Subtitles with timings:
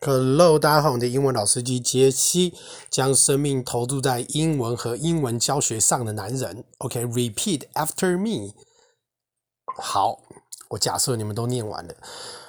[0.00, 2.54] Hello，大家好，我的英文老司机杰西，
[2.88, 6.64] 将生命投注在英文和英文教学上的男人。
[6.78, 8.54] OK，repeat、after me。
[9.76, 10.20] 好，
[10.68, 11.92] 我假设你们都念完了。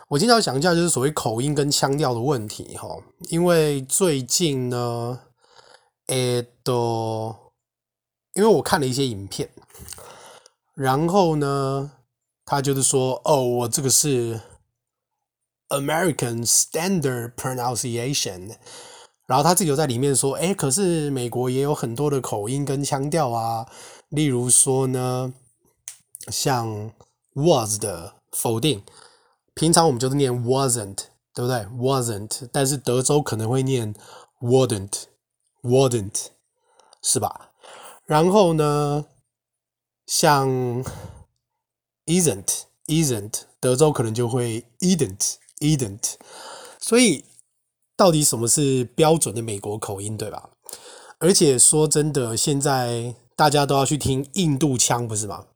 [0.09, 2.87] 我今天要讲一下就是所谓口音跟腔调的问题哈，
[3.29, 5.21] 因为最近呢，
[6.05, 7.35] 诶，都
[8.35, 9.49] 因为我看了一些影片，
[10.75, 11.93] 然后呢，
[12.45, 14.39] 他就是说，哦，我这个是。
[15.69, 18.55] American Standard Pronunciation，
[19.27, 23.67] 然后他自己有在里面说，哎，可是美国也有很多的口音跟腔调啊，
[24.09, 25.33] 例如说呢，
[26.27, 26.91] 像
[27.33, 28.83] was 的否定，
[29.53, 30.97] 平常我们就是念 wasn't，
[31.35, 33.93] 对不对？wasn't，但是德州可能会念
[34.41, 36.27] wouldn't，wouldn't，
[37.03, 37.51] 是吧？
[38.05, 39.05] 然后呢，
[40.07, 40.83] 像
[42.07, 45.35] isn't，isn't，德州可能就会 idn't。
[45.59, 46.13] Idn't，
[46.79, 47.25] 所以
[47.97, 50.51] 到底什么是标准的美国口音，对吧？
[51.17, 55.47] 而且说真的，现在大家都要去听印度腔，不是吗？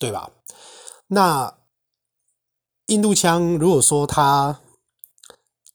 [0.00, 0.32] 对吧？
[1.06, 1.56] 那
[2.86, 4.60] 印度腔，如果说它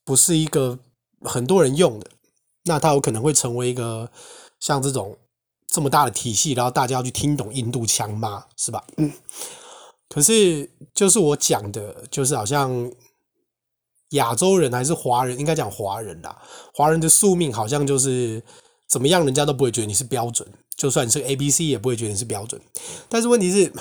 [0.04, 0.80] 不是一个
[1.22, 2.12] 很多人用的，
[2.66, 4.12] 那它有可能会成为一个
[4.60, 5.18] 像这种
[5.68, 8.48] 这么大的体系，然后大家要去听懂印度腔吗？
[8.58, 8.84] 是吧？
[8.98, 9.14] 嗯。
[10.10, 12.92] 可是就是我讲的，就是好像。
[14.12, 16.42] 亚洲人还是华人，应该讲华人啦。
[16.74, 18.42] 华人的宿命好像就是
[18.88, 22.62] 怎么样，人家都不会觉得你是标准，就算你是 A B C 也不会觉得你是标准。
[23.10, 23.74] 但是问题是，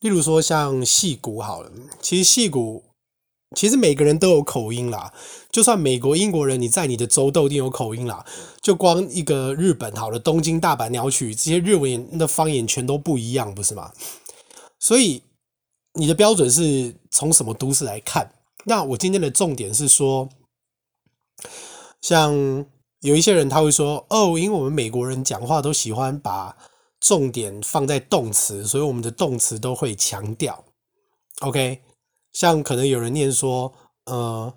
[0.00, 1.70] 例如说像戏骨好了，
[2.00, 2.84] 其实戏骨
[3.56, 5.14] 其实每个人都有口音啦。
[5.50, 8.26] 就算美国、英国人，你在你的州都一定有口音啦。
[8.60, 13.92] 就光一个日本好了，东京、大阪、鸟取这些日文的方言全都不一样，不是吗？
[14.78, 15.22] 所以
[15.94, 18.30] 你的标准是从什么都市来看？
[18.68, 20.28] 那我今天的重点是说，
[22.02, 22.66] 像
[23.00, 26.54] 有一些人他会说，哦，因为我们美国人讲话都喜欢把
[27.00, 30.66] 重点放在动词，所以我们的动词都会强调。
[31.40, 31.80] OK，
[32.32, 33.72] 像可能有人念说，
[34.04, 34.52] 呃，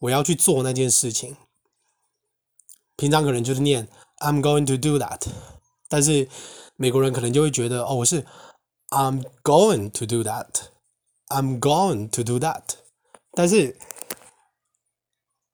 [0.00, 1.36] 我要去做那件事情，
[2.96, 3.86] 平常可能就是念
[4.20, 5.26] I'm going to do that，
[5.86, 6.26] 但是
[6.76, 8.24] 美国人可能就会觉得，哦，我是
[8.88, 12.79] I'm going to do that，I'm going to do that。
[13.32, 13.76] 但是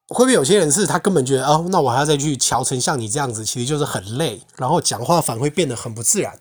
[0.09, 6.39] 会不会有些人是他根本觉得哦，那我还要再去调成像你这样子，其实就是很累，然后讲话反而会变得很不自然。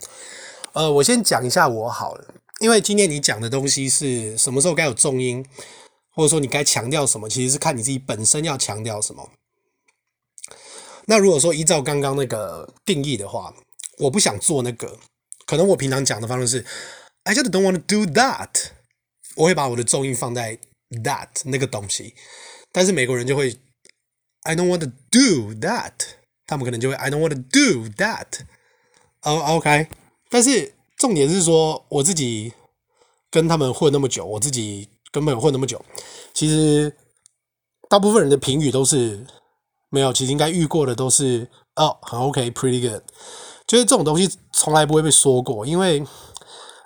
[0.73, 5.45] 呃，我先讲一下我好了，因为今天你讲的东西是什么时候该有重音，
[6.11, 9.29] 或者说你该强调什么，其实是看你自己本身要强调什么。
[11.07, 13.53] 那如果说依照刚刚那个定义的话，
[13.99, 14.97] 我不想做那个，
[15.45, 16.65] 可能我平常讲的方式是
[17.23, 18.49] I just don't want to do that，
[19.35, 20.59] 我会把我的重音放在。
[21.03, 22.13] That 那个东西，
[22.71, 23.59] 但是美国人就会
[24.43, 25.93] I don't want to do that，
[26.45, 28.27] 他们可能就会 I don't want to do that。
[29.23, 29.87] 哦，OK，
[30.29, 32.53] 但是重点是说我自己
[33.31, 35.83] 跟他们混那么久，我自己跟朋友混那么久，
[36.33, 36.95] 其实
[37.89, 39.25] 大部分人的评语都是
[39.89, 43.01] 没有，其实应该遇过的都是哦很 OK，pretty good，
[43.65, 45.97] 就是这种东西从来不会被说过，因为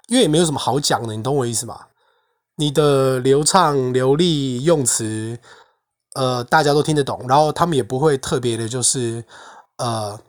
[0.08, 1.88] 因为也没有什么好讲的，你懂我意思吗？
[2.60, 5.40] 你的流畅流利用词，
[6.14, 9.24] 呃，大家都听得懂，然后他们也不会特别的，就是
[9.78, 10.20] 呃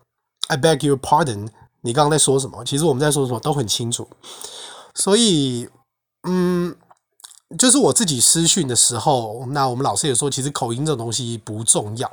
[0.47, 1.49] ，I beg your pardon，
[1.81, 2.65] 你刚刚在说什么？
[2.65, 4.09] 其实我们在说什么都很清楚，
[4.95, 5.69] 所以，
[6.23, 6.77] 嗯，
[7.59, 12.09] 就是我自己私讯的时候，那我们老师也说，其实口音这种东西不重要，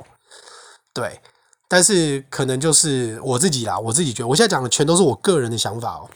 [0.92, 1.20] 对，
[1.68, 6.10] 但是可能就是我自己啦，我自己觉得，我现在讲的全都是我个人的想法哦，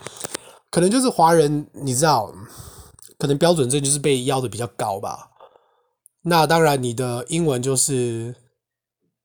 [0.73, 2.35] 可能就是华人，你知道。
[3.19, 5.31] 可能标准证就是被要的比较高吧。
[6.23, 8.35] 那当然，你的英文就是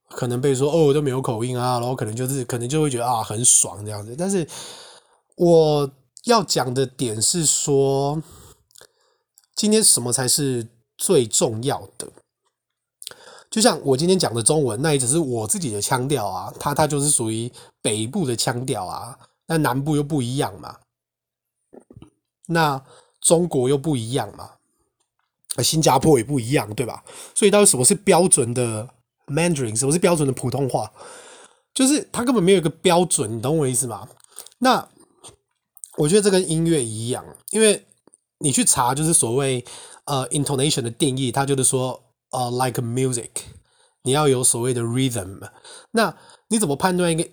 [0.10, 4.16] 可能被说哦都没有口音啊，然后可能就是可能就会觉得啊很爽这样子。
[4.18, 4.48] 但是
[5.36, 5.92] 我
[6.26, 8.22] 要讲的点是说，
[9.56, 12.08] 今天什么才是最重要的？
[13.50, 17.52] 就像我今天讲的中文，那也只是我自己的腔调啊，它它就是属于
[17.82, 20.78] 北部的腔调啊，那南部又不一样嘛。
[22.48, 22.84] 那
[23.28, 24.52] 中国又不一样嘛，
[25.62, 27.04] 新加坡也不一样，对吧？
[27.36, 28.88] 所以到底什么是标准的
[29.26, 30.90] Mandarin，什么是标准的普通话？
[31.74, 34.08] 就是它根本没有一个标准，你懂我意思吗？
[34.60, 34.88] 那
[35.98, 37.86] 我觉得这跟音乐一样，因为
[38.38, 39.66] 你去查就是所谓
[40.06, 42.02] 呃 intonation 的定义，它就是说
[42.32, 43.32] 呃 like music，
[44.04, 45.42] 你要有所谓的 rhythm。
[45.92, 46.16] 那
[46.48, 47.28] 你怎么判断一个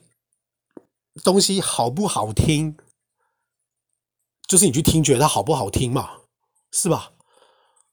[1.23, 2.77] 东西好不好听？
[4.47, 6.11] 就是你去听，觉得它好不好听嘛，
[6.73, 7.13] 是吧？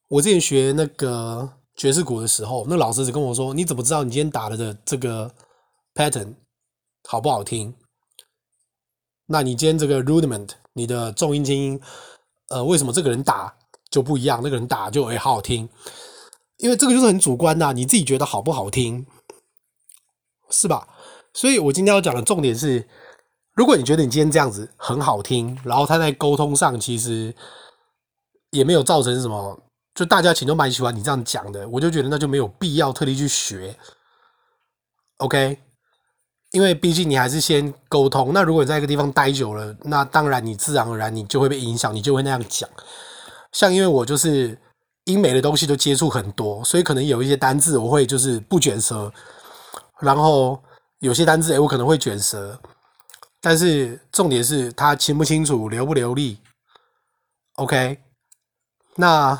[0.09, 5.33] 我之前学那个爵士鼓的时候，那老师只跟我说：“你怎么知道你今天打了的这个
[5.93, 6.35] pattern
[7.07, 7.73] 好不好听？
[9.27, 11.81] 那你今天这个 rudiment，你的重音轻音，
[12.49, 13.55] 呃，为什么这个人打
[13.89, 15.69] 就不一样，那个人打就诶好好听？
[16.57, 19.07] 因为这个就是很主观的，你自己觉得好不好听，
[20.49, 20.87] 是吧？
[21.33, 22.89] 所以我今天要讲的重点是，
[23.55, 27.33] 如果你觉得你今天这样子很好听，然后他在沟通上其实
[28.51, 29.59] 也没有造成什么。”
[29.93, 33.75] 就大家其实都蛮喜欢你这样讲的，我就觉得那就没有必要特地去学
[35.17, 35.59] ，OK？
[36.51, 38.31] 因为毕竟你还是先沟通。
[38.33, 42.69] 那如果你在一个地方待久了，那当然你自然而然你就会被影响，你就会那样讲。
[43.51, 44.57] 像因为我就是
[45.03, 49.11] 英美的东西都接触很多，所以可能有一些单字我会就是不卷舌，
[49.99, 50.57] 然后
[50.99, 52.57] 有些单字诶我可能会卷舌，
[53.41, 56.39] 但是重点是他清不清楚、流不流利
[57.55, 57.99] ，OK？
[58.95, 59.39] 那。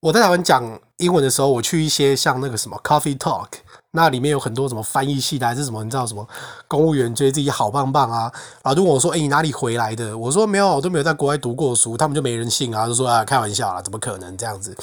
[0.00, 3.48] 我在台湾讲英文的时候，我去一些像那个什么 Coffee Talk，
[3.92, 6.28] 那里面有很多什么翻译系的，还是什么，你知道什么
[6.68, 8.30] 公务员觉得自己好棒棒啊，
[8.62, 14.76] 然后就问我说：“哎，你哪里回来的？”我说：“没有，我都没有在国外读过书。”他们就没人信啊，就说：“啊，开玩笑啦，怎么可能这样子？”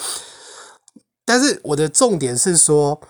[1.24, 3.00] 但是我的重点是说，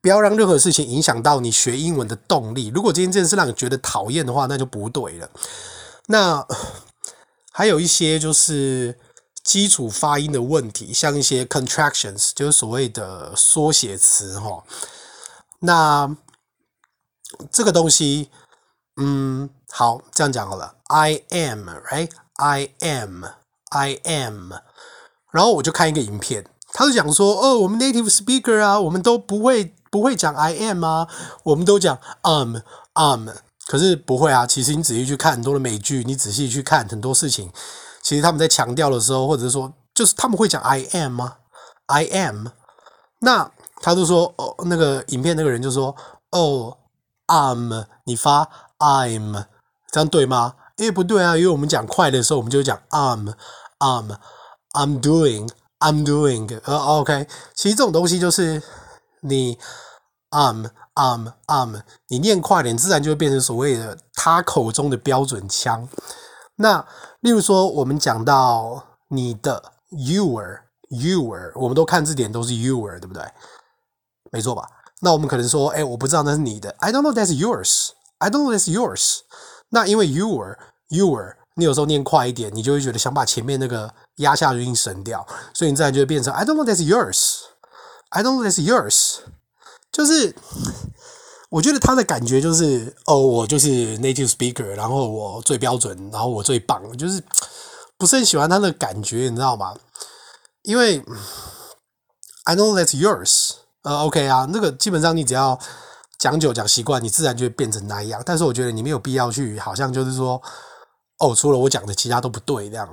[0.00, 2.68] 不要让任何事情影响到你学英文的动力。
[2.74, 5.30] 如果今天这件事让你觉得讨厌的话，那就不对了。
[6.06, 6.46] 那
[7.52, 8.98] 还有一些就是。
[9.46, 14.64] 基础发音的问题，像一些 contractions，就是所谓的缩写词哈。
[15.60, 16.16] 那
[17.52, 18.28] 这个东西，
[18.96, 20.74] 嗯，好，这样讲好了。
[20.88, 24.52] I am，right？I am，I am。
[25.30, 31.08] 然后我就看一个影片，他就讲说，哦，我们 native speaker 啊，我们都不会不会讲 I am 啊，
[31.44, 33.30] 我们都讲 am，am。
[33.66, 37.50] 可是不会啊，其实你仔细去看很多的美剧，你仔细去看很多事情。
[38.02, 41.36] 其实他们在强调的时候，或者是说，就是他们会讲 I am 吗
[41.86, 42.48] ？I am。
[43.20, 43.50] 那
[43.80, 45.96] 他就说，哦，那个影片那个人就说，
[46.30, 46.76] 哦
[47.26, 48.46] ，I'm，你发
[48.78, 49.46] I'm，
[49.90, 50.56] 这样对吗？
[50.76, 56.60] 诶，不对啊，因为我们讲快的时候，我们就讲 I'm，I'm，I'm doing，I'm doing。
[56.64, 57.26] 呃，OK。
[57.54, 58.62] 其实这种东西就是
[59.22, 59.58] 你
[60.30, 65.88] I'm，I'm，I'm，你念快点，自然就会变成所谓的他口中的标准腔。
[66.56, 66.86] 那
[67.20, 73.22] 例如说，我们讲到你的 your，your，我们都看字典都是 your，对不对？
[74.32, 74.68] 没错吧？
[75.00, 79.20] 那我们可能说，哎，我不知道那是你的，I don't know that's yours，I don't know that's yours。
[79.68, 89.18] 那因为 your，your，你有时候念快一点，你就会觉得想把前面那个压下去音省掉，所以你自然就会变成 I don't know that's yours，I don't know that's yours，
[89.96, 90.34] 就是。
[91.48, 97.22] 我觉得他的感觉就是，哦，我就是 native speaker，然后我最标准，然后我最棒，就是
[97.96, 99.72] 不是很喜欢他的感觉，你知道吗？
[100.62, 100.98] 因为
[102.44, 103.52] I know that's yours，
[103.82, 105.56] 呃，OK 啊，那个基本上你只要
[106.18, 108.20] 讲久讲习惯，你自然就会变成那样。
[108.26, 110.42] 但是我觉得你没有必要去，好像就是说，
[111.20, 112.88] 哦，除了我讲的，其他都不对这样，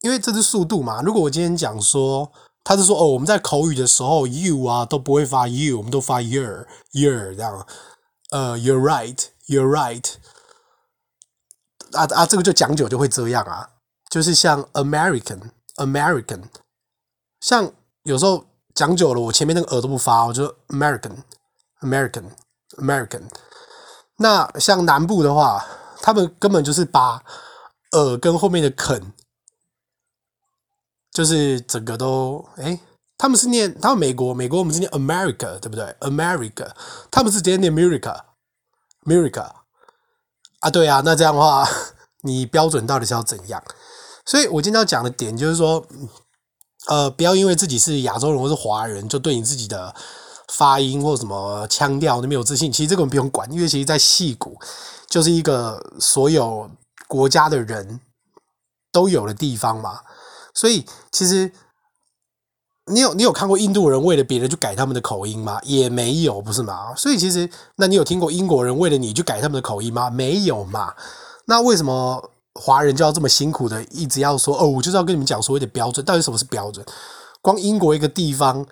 [0.00, 1.02] 因为这是速度嘛。
[1.02, 2.32] 如果我今天讲说。
[2.66, 7.64] 他是说哦，我们在口语的时候，you 啊都不会发 you，我们都发 your，your 这样。
[8.30, 10.14] 呃，you're right，you're right。
[11.92, 13.70] 啊啊，这个就讲久就会这样啊，
[14.10, 16.42] 就是像 American，American。
[17.38, 17.70] 像
[18.02, 23.22] 有时候讲久了，我前面那个耳都不发，我就 American，American，American。
[24.16, 25.64] 那像南部的话，
[26.02, 27.22] 他们根本就是把
[27.92, 29.12] 耳跟后面的肯。
[31.16, 32.78] 就是整个都哎，
[33.16, 36.70] 他们是念他们美国美国我们是念 America 对不对？America，
[37.10, 39.50] 他们是直接念 America，America
[40.60, 41.66] 啊，对啊，那这样的话，
[42.20, 43.64] 你标准到底是要怎样？
[44.26, 45.86] 所以我今天要讲的点就是说，
[46.88, 49.94] 呃，不要因为自己是亚洲人或是华人，就对你自己的
[50.52, 52.70] 发音或什么腔调都没有自信。
[52.70, 54.60] 其实这个我们不用管，因为其实，在矽谷
[55.08, 56.70] 就是一个所有
[57.08, 58.02] 国家的人
[58.92, 60.00] 都有的地方嘛。
[60.56, 61.52] 所以其实
[62.86, 65.60] 你有你有看过印度人为了别人去改他们的口音吗？
[65.64, 66.94] 也没有，不是吗？
[66.96, 70.08] 所以其实那你有听过英国人为了你去改他们的口音吗？
[70.08, 70.94] 没有嘛。
[71.44, 76.84] 那为什么华人就要这么辛苦的一直要说哦，我就是要跟你们讲所谓的标准，到底什么是标准？
[77.42, 78.66] 光英国一个地方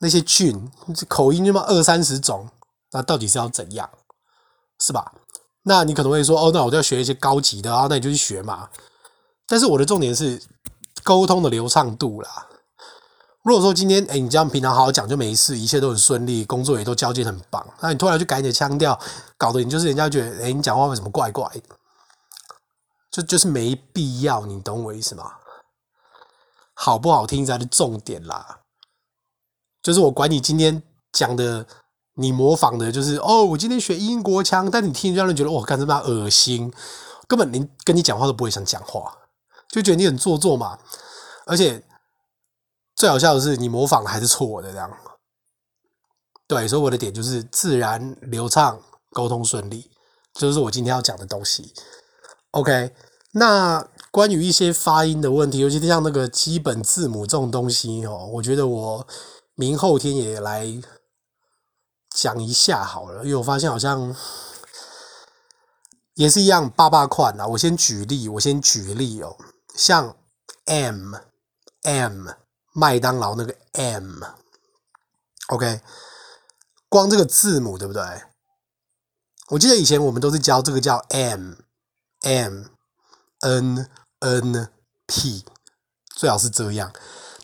[0.00, 0.70] 那些郡
[1.06, 2.48] 口音就嘛二三十种，
[2.90, 3.88] 那到底是要怎样？
[4.80, 5.12] 是吧？
[5.62, 8.68] 那你可能会说哦，那我就要学一些高级的啊，那你就去学嘛。
[9.46, 10.42] 但是我的重点是
[11.02, 12.48] 沟通的流畅度啦。
[13.42, 18.98] 如果说今天，哎，你这样平常好好讲就没事，一切都很顺利，工作也都交接很棒，那你突然去改你的腔调，
[19.36, 21.76] 搞得你就是人家觉得，哎，你讲话为什么怪怪的？
[23.10, 25.32] 就就是没必要，你懂我意思吗？
[26.72, 28.60] 好不好听才是重点啦。
[29.82, 30.82] 就是我管你今天
[31.12, 31.66] 讲的，
[32.14, 36.72] 你模仿的，就是哦，我今天学英国腔，但你听让人觉得哇，干什么恶心，
[37.28, 39.14] 根本连跟你讲话都不会想讲话，
[39.74, 40.78] 就觉得你很做作嘛。
[41.46, 41.84] 而且
[42.94, 44.90] 最好笑的是，你模仿的还是错的，这样。
[46.46, 49.90] 对，所以我的点就是自然流畅，沟通顺利，
[50.34, 51.74] 就是我今天要讲的东西。
[52.52, 52.94] OK，
[53.32, 59.06] 那关于一些发音的问题，尤其是像那个基本字母这种东西哦，我觉得我
[59.56, 60.66] 明后天也来
[62.14, 64.14] 讲一下好了，因为我发现好像
[66.14, 67.46] 也是一样，八八款啊。
[67.48, 69.36] 我先举例，我先举例哦，
[69.74, 70.16] 像
[70.66, 71.14] M
[71.82, 72.28] M
[72.72, 74.20] 麦当劳那个 M，OK。
[76.88, 78.02] 光这个字母对不对？
[79.50, 81.54] 我记得以前我们都是教这个叫 M
[82.22, 82.64] M
[83.40, 83.90] N
[84.20, 84.68] N
[85.06, 85.44] P，
[86.14, 86.92] 最好是这样。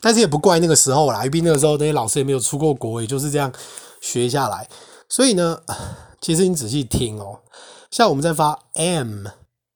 [0.01, 3.53] 但是也不怪那个时候啦，因为那个时候那些老师也没有出过国，也就是这样
[4.01, 4.71] 学下来。
[5.09, 5.63] 所以呢，
[6.23, 7.43] 其实你仔细听哦，
[7.91, 9.27] 像我们在发 M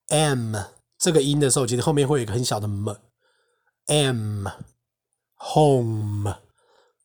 [0.09, 0.57] M
[1.05, 2.89] 这个音的时候，其实后面会有一个很小的 M
[3.89, 4.47] M
[5.53, 6.37] Home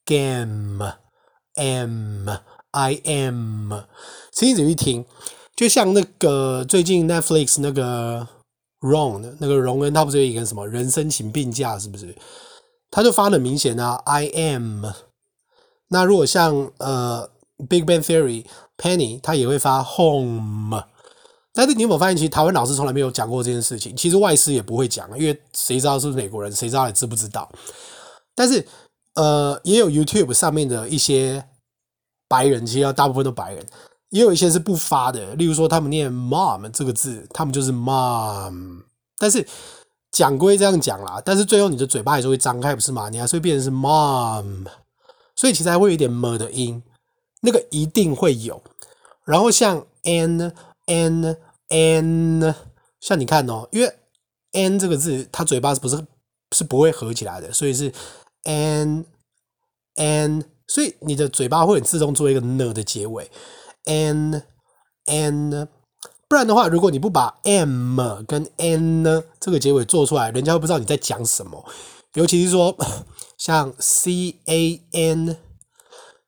[0.06, 0.94] Game
[1.56, 2.30] M。
[2.72, 3.74] I am，
[4.32, 5.04] 其实你仔细听，
[5.56, 8.28] 就像那个最近 Netflix 那个
[8.80, 12.16] Ron 那个荣恩，他不是有一个什么人生请病假，是不是？
[12.92, 14.86] 他就发的明显啊，I am。
[15.88, 17.30] 那如果像呃
[17.68, 18.46] Big Bang Theory
[18.78, 20.84] Penny，他也会发 home。
[21.60, 27.52] 但是你有没有发现，其实台湾老师从来没有讲过这件事情，其实外师也不会讲，因为谁知道是不是美国人，谁知道你知不知道？
[28.34, 28.66] 但是
[29.16, 31.44] 呃，也有 YouTube 上面的一些。
[32.32, 33.66] 白人其实大部分都白人，
[34.10, 35.34] 也有一些是不发的。
[35.34, 38.84] 例如说，他们念 mom 这个字，他们就是 mom。
[39.18, 39.44] 但是
[40.12, 43.10] 讲归这样讲啦，但是最后你的嘴巴还是会张开，不是吗？
[43.10, 44.68] 你还是会变成是 mom，
[45.36, 46.84] 所以其实还会有一点 m 的音，
[47.42, 48.62] 那个一定会有。
[49.26, 50.54] 然后像 n
[50.86, 51.36] n
[51.70, 52.54] n，
[53.00, 53.94] 像你看哦，因为
[54.52, 56.06] n 这个字它嘴巴是不是
[56.52, 57.94] 是不会合起来的，所以是
[58.44, 59.06] n
[59.96, 60.44] n。
[60.68, 63.32] 所以你的嘴巴会很自动做一个呢的结尾
[63.86, 64.44] ，n
[65.06, 65.68] n，
[66.28, 71.66] 不然的话，如果你不把 m 跟 n 呢这个结尾做出来，人家会不知道你在讲什么。
[72.14, 72.78] 尤其是说
[73.36, 75.38] 像 c a n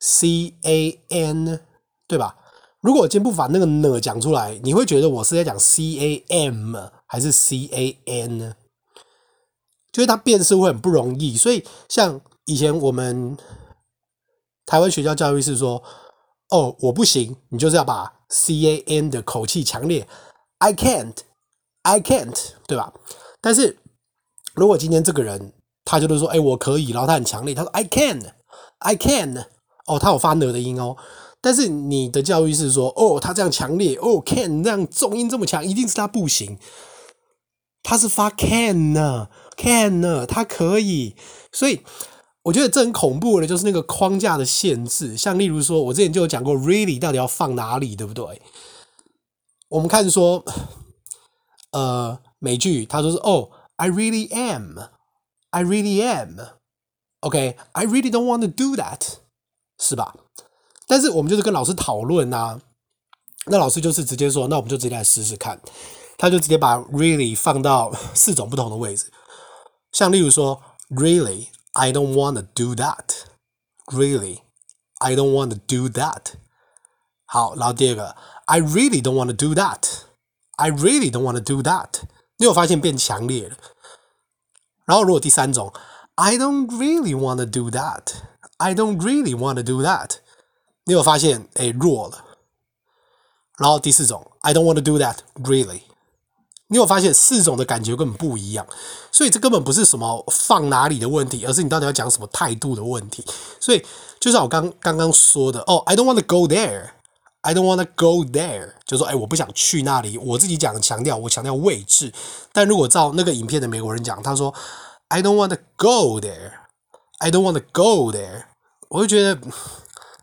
[0.00, 1.60] c a n，
[2.08, 2.36] 对吧？
[2.82, 8.54] 如果我今天不把那个呢讲出来，你会觉得我是在讲 c a m 还是 c a n 呢？
[9.90, 11.36] 就是它辨识会很不容易。
[11.38, 13.38] 所以像以前我们。
[14.64, 15.82] 台湾学校教育是说，
[16.48, 20.06] 哦，我不行，你就是要把 C A N 的口气强烈
[20.58, 21.16] ，I can't,
[21.82, 22.92] I can't，对吧？
[23.42, 23.76] 但是
[24.54, 25.52] 如果今天这个人
[25.84, 28.22] 他就是说，哎，我可以，然后他很强烈，他说 I can,
[28.78, 29.46] I can，
[29.86, 30.96] 哦，他有发呢的音哦。
[31.42, 36.56] 但是你的教育是说，哦，他这样强烈，哦，can 这样重音这么强，一定是他不行。
[37.82, 41.14] 他是发 can 呢，can 呢，他可以，
[41.52, 41.82] 所以。
[42.46, 45.16] 我觉得这很恐怖的，就是那个框架的限制。
[45.16, 48.42] 像例如说，我之前就有讲过，really 到底要放哪里，对不对？
[49.68, 50.44] 我们看说，
[51.70, 59.02] 呃，美剧他说是哦，I really am，I really am，OK，I really don't want to do that，
[59.78, 60.16] 是吧？
[60.86, 62.60] 但是我们就是跟老师讨论啊，
[63.46, 65.60] 那老师就是直接说，那我们就直接来试试看。
[66.18, 69.10] 他就直接把 really 放到四种不同的位置，
[69.92, 71.48] 像例如说，really。
[71.74, 73.24] I don't want to do that.
[73.86, 74.40] Really,
[74.98, 76.34] I don't want to do that.
[77.24, 80.02] 好，然后第二个，I really don't want to do that.
[80.56, 82.02] I really don't want to do that.
[82.36, 83.56] 你有发现变强烈了？
[84.84, 85.72] 然后如果第三种
[86.16, 88.16] ，I don't really want to do that.
[88.58, 90.16] I don't really want to do that.
[90.84, 92.24] 你有发现哎弱了？
[93.58, 95.16] 然后第四种，I don't want to do that.
[95.42, 95.82] Really.
[96.68, 98.66] 你有发现四种的感觉根本不一样，
[99.12, 103.22] 所以这根本不是什么放哪里的问题，而是你到底要讲什么态度的问题。
[103.60, 103.84] 所以
[104.18, 110.16] 就像我刚刚刚说的，哦，I don't want to go there，I don't want to go there，就说哎，我不想去那里。
[110.16, 112.10] 我自己讲强调，我强调位置。
[112.54, 114.54] 但如果照那个影片的美国人讲，他说
[115.08, 118.44] I don't want to go there，I don't want to go there，
[118.88, 119.38] 我就觉得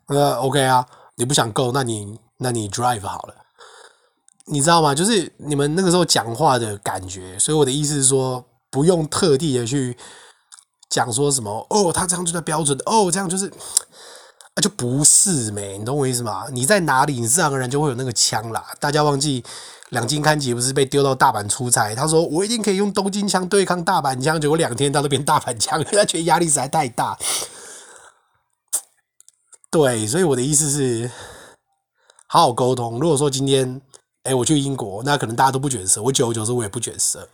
[0.10, 0.86] 呃，OK 啊，
[1.16, 3.36] 你不想够那你那你 drive 好了。
[4.52, 4.96] 你知道吗？
[4.96, 9.96] 就是你们那个时候讲话的感觉，所以我的意思是说，不用特地的去
[10.90, 16.46] 讲说什么哦，他这样就在标准哦，这样就是啊，就不是没，你懂我意思吗？
[16.52, 18.66] 你在哪里，你自然而然就会有那个腔啦。
[18.80, 19.44] 大家忘记
[19.90, 21.94] 两金刊吉不是被丢到大阪出差？
[21.94, 27.16] 他说我一定可以用东京腔对抗大阪腔，结果两天他都变大阪腔，因为他觉得压力实在太大。
[29.72, 31.12] 对，所以我的意思是，
[32.28, 33.00] 好好沟通。
[33.00, 33.80] 如果说今天，
[34.24, 37.30] 哎，我去英国，那可能大家都不卷舌，我久而久之我也不卷舌。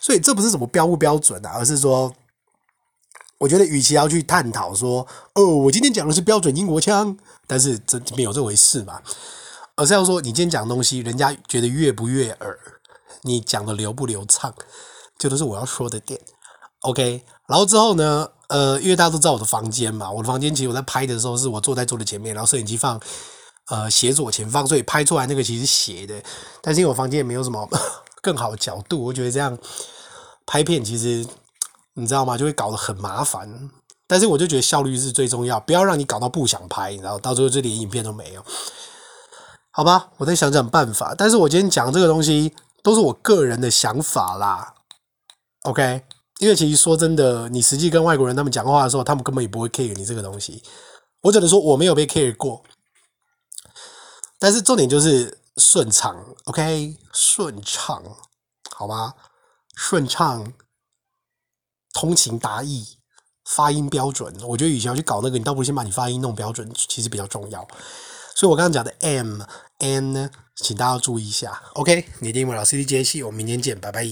[0.00, 2.14] 所以这不是什么标不标准啊，而是说，
[3.38, 7.16] 我觉得与其要去探讨说，哦，我今天讲的是标准英国腔，
[7.48, 9.02] 但是这没有这回事嘛。
[9.74, 12.58] 而是要说，你今天讲的东西，人家觉得悦不悦耳，
[13.22, 14.54] 你讲的流不流畅，
[15.18, 16.20] 这都是我要说的点。
[16.80, 22.98] OK，然后之后呢，呃，因为大家都知道我的房间嘛，我的房间其实我在拍的时候是我坐在桌子前面，然后摄影机放
[23.68, 26.14] 呃斜左前方，所以拍出来那个其实斜的。
[26.62, 27.68] 但是因为我房间也没有什么
[28.22, 29.58] 更好的角度，我觉得这样
[30.46, 31.26] 拍片其实
[31.92, 32.38] 你知道吗？
[32.38, 33.68] 就会搞得很麻烦。
[34.06, 38.42] 但是我就觉得效率是最重要，不要让你搞到不想拍，然后到最后就连影片都没有。
[39.72, 41.14] 好吧，我再想想办法。
[41.14, 44.72] 但是我今天讲这个东西都是我个人的想法啦
[45.64, 46.04] ，OK？
[46.42, 50.60] 因为其实说真的，你实际跟外国人他们讲话的时候，他们根本也不会 care 你这个东西。
[51.20, 52.64] 我只能说我没有被 care 过，
[54.40, 56.96] 但是重点就是顺畅，OK？
[57.12, 58.02] 顺畅，
[58.72, 59.14] 好吗？
[59.76, 60.52] 顺畅，
[61.94, 62.98] 通情达意，
[63.44, 64.34] 发音标准。
[64.48, 67.64] 我觉得与其要去搞那个，你倒不如先把你发音弄标准，其实比较重要。
[68.34, 69.42] 所以我刚刚讲的 M
[69.78, 71.62] N 呢，请大家注意一下。
[71.74, 74.04] OK，你的英文老师机杰西，我们明天见，拜拜。